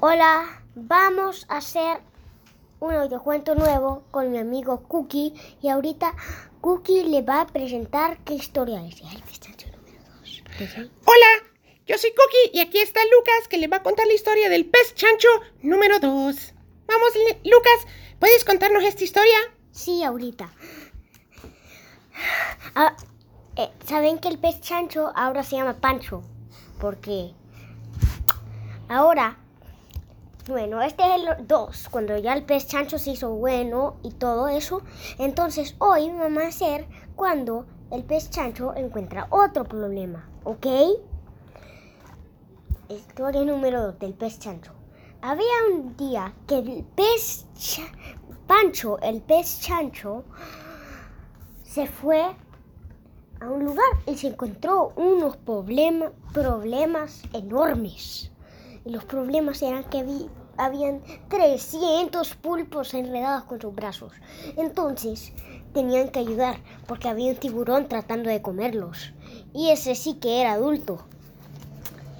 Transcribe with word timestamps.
Hola, 0.00 0.62
vamos 0.76 1.44
a 1.48 1.56
hacer 1.56 1.98
un 2.78 2.94
audiocuento 2.94 3.56
nuevo 3.56 4.04
con 4.12 4.30
mi 4.30 4.38
amigo 4.38 4.84
Cookie 4.84 5.34
y 5.60 5.70
ahorita 5.70 6.14
Cookie 6.60 7.02
le 7.02 7.22
va 7.22 7.40
a 7.40 7.46
presentar 7.48 8.22
qué 8.22 8.34
historia 8.34 8.80
es. 8.86 8.94
Chancho 9.40 9.66
número 9.66 9.98
dos. 10.04 10.42
Hola, 11.04 11.26
yo 11.84 11.98
soy 11.98 12.10
Cookie 12.10 12.56
y 12.56 12.60
aquí 12.60 12.78
está 12.78 13.00
Lucas 13.06 13.48
que 13.48 13.58
le 13.58 13.66
va 13.66 13.78
a 13.78 13.82
contar 13.82 14.06
la 14.06 14.12
historia 14.12 14.48
del 14.48 14.66
pez 14.66 14.94
chancho 14.94 15.26
número 15.62 15.98
2. 15.98 16.04
Vamos, 16.86 17.12
Lucas, 17.44 17.92
¿puedes 18.20 18.44
contarnos 18.44 18.84
esta 18.84 19.02
historia? 19.02 19.38
Sí, 19.72 20.04
ahorita. 20.04 20.48
Ah, 22.76 22.96
eh, 23.56 23.70
¿Saben 23.84 24.20
que 24.20 24.28
el 24.28 24.38
pez 24.38 24.60
chancho 24.60 25.10
ahora 25.16 25.42
se 25.42 25.56
llama 25.56 25.80
Pancho? 25.80 26.22
Porque 26.78 27.32
ahora, 28.88 29.38
bueno, 30.48 30.80
este 30.80 31.02
es 31.02 31.22
el 31.22 31.46
2, 31.46 31.88
cuando 31.90 32.16
ya 32.16 32.32
el 32.32 32.42
pez 32.44 32.66
chancho 32.66 32.98
se 32.98 33.10
hizo 33.10 33.30
bueno 33.30 33.96
y 34.02 34.10
todo 34.12 34.48
eso. 34.48 34.82
Entonces 35.18 35.76
hoy 35.78 36.10
vamos 36.10 36.42
a 36.42 36.46
hacer 36.48 36.86
cuando 37.14 37.66
el 37.90 38.02
pez 38.04 38.30
chancho 38.30 38.74
encuentra 38.74 39.26
otro 39.30 39.64
problema, 39.64 40.28
¿ok? 40.44 40.66
Historia 42.88 43.44
número 43.44 43.82
2 43.82 43.98
del 43.98 44.14
pez 44.14 44.38
chancho. 44.38 44.72
Había 45.20 45.44
un 45.72 45.96
día 45.96 46.32
que 46.46 46.58
el 46.58 46.84
pez 46.94 47.46
cha- 47.54 47.92
Pancho, 48.46 48.98
el 49.00 49.20
pez 49.20 49.60
chancho, 49.60 50.24
se 51.62 51.86
fue 51.86 52.22
a 53.40 53.50
un 53.50 53.64
lugar 53.66 53.84
y 54.06 54.16
se 54.16 54.28
encontró 54.28 54.92
unos 54.96 55.36
problema- 55.36 56.12
problemas 56.32 57.22
enormes. 57.34 58.30
Los 58.88 59.04
problemas 59.04 59.60
eran 59.62 59.84
que 59.84 60.02
vi- 60.02 60.30
habían 60.56 61.02
300 61.28 62.34
pulpos 62.36 62.94
enredados 62.94 63.44
con 63.44 63.60
sus 63.60 63.74
brazos. 63.74 64.12
Entonces 64.56 65.32
tenían 65.74 66.08
que 66.08 66.20
ayudar 66.20 66.56
porque 66.86 67.08
había 67.08 67.30
un 67.30 67.36
tiburón 67.36 67.86
tratando 67.88 68.30
de 68.30 68.40
comerlos. 68.40 69.12
Y 69.52 69.68
ese 69.70 69.94
sí 69.94 70.14
que 70.14 70.40
era 70.40 70.52
adulto. 70.54 71.06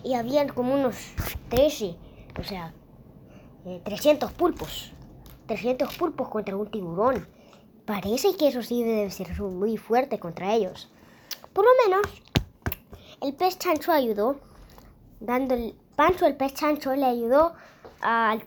Y 0.04 0.12
habían 0.14 0.48
como 0.50 0.74
unos 0.74 0.96
13, 1.48 1.96
o 2.38 2.44
sea, 2.44 2.74
eh, 3.64 3.80
300 3.84 4.30
pulpos. 4.32 4.92
300 5.46 5.96
pulpos 5.96 6.28
contra 6.28 6.54
un 6.54 6.70
tiburón. 6.70 7.26
Parece 7.86 8.36
que 8.36 8.48
eso 8.48 8.62
sí 8.62 8.82
debe 8.82 9.10
ser 9.10 9.40
muy 9.40 9.78
fuerte 9.78 10.18
contra 10.18 10.54
ellos. 10.54 10.90
Por 11.54 11.64
lo 11.64 11.70
menos, 11.88 12.06
el 13.22 13.32
pez 13.34 13.58
chancho 13.58 13.90
ayudó. 13.90 14.36
Dando 15.20 15.54
el 15.54 15.74
Pancho, 15.98 16.26
el 16.26 16.36
pez 16.36 16.54
chancho, 16.54 16.94
le 16.94 17.06
ayudó 17.06 17.54
a, 18.02 18.38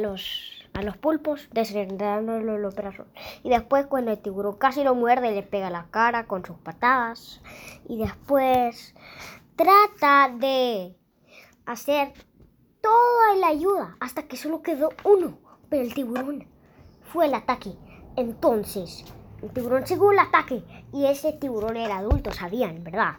los, 0.00 0.96
pulpos 1.00 1.48
desenredándole 1.50 2.60
los 2.60 2.76
brazos. 2.76 3.08
Y 3.42 3.50
después, 3.50 3.86
cuando 3.86 4.12
el 4.12 4.18
tiburón 4.20 4.56
casi 4.56 4.84
lo 4.84 4.94
muerde, 4.94 5.32
le 5.32 5.42
pega 5.42 5.68
la 5.68 5.86
cara 5.90 6.28
con 6.28 6.44
sus 6.44 6.56
patadas. 6.58 7.40
Y 7.88 7.98
después 7.98 8.94
trata 9.56 10.32
de 10.32 10.96
hacer 11.66 12.12
toda 12.80 13.34
la 13.40 13.48
ayuda 13.48 13.96
hasta 13.98 14.28
que 14.28 14.36
solo 14.36 14.62
quedó 14.62 14.90
uno. 15.02 15.40
Pero 15.70 15.82
el 15.82 15.92
tiburón 15.92 16.46
fue 17.02 17.26
el 17.26 17.34
ataque. 17.34 17.74
Entonces, 18.14 19.04
el 19.42 19.50
tiburón 19.50 19.86
siguió 19.86 20.12
el 20.12 20.18
ataque 20.18 20.62
y 20.92 21.06
ese 21.06 21.32
tiburón 21.32 21.76
era 21.76 21.98
adulto, 21.98 22.32
sabían, 22.32 22.84
¿verdad? 22.84 23.14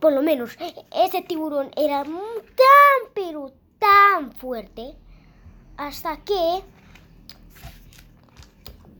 Por 0.00 0.12
lo 0.12 0.22
menos, 0.22 0.56
ese 0.94 1.22
tiburón 1.22 1.70
era 1.76 2.04
tan, 2.04 3.12
pero 3.14 3.52
tan 3.78 4.32
fuerte 4.32 4.94
hasta 5.76 6.18
que 6.18 6.62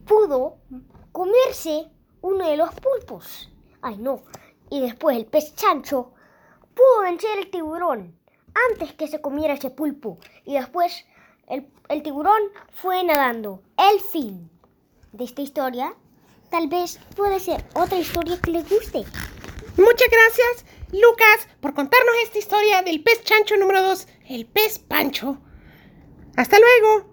pudo 0.06 0.56
comerse 1.12 1.88
uno 2.22 2.48
de 2.48 2.56
los 2.56 2.70
pulpos. 2.75 3.50
Ay, 3.82 3.98
no. 3.98 4.22
Y 4.70 4.81
después 4.81 5.16
el 5.16 5.26
pez 5.26 5.54
chancho 5.54 6.12
pudo 6.75 7.03
vencer 7.03 7.38
al 7.38 7.50
tiburón 7.50 8.19
antes 8.70 8.94
que 8.94 9.09
se 9.09 9.20
comiera 9.20 9.54
ese 9.54 9.70
pulpo. 9.70 10.19
Y 10.44 10.54
después 10.54 11.04
el, 11.48 11.70
el 11.88 12.03
tiburón 12.03 12.41
fue 12.72 13.04
nadando. 13.04 13.62
El 13.76 14.00
fin 14.00 14.50
de 15.12 15.25
esta 15.25 15.42
historia 15.42 15.94
tal 16.50 16.69
vez 16.69 16.99
puede 17.16 17.41
ser 17.41 17.65
otra 17.75 17.99
historia 17.99 18.38
que 18.41 18.50
les 18.50 18.69
guste. 18.69 19.05
Muchas 19.77 20.09
gracias, 20.11 20.66
Lucas, 20.93 21.49
por 21.61 21.75
contarnos 21.75 22.15
esta 22.25 22.38
historia 22.38 22.83
del 22.83 23.03
pez 23.03 23.22
chancho 23.25 23.56
número 23.56 23.83
2, 23.83 24.06
el 24.28 24.47
pez 24.47 24.78
pancho. 24.78 25.39
Hasta 26.37 26.59
luego. 26.59 27.09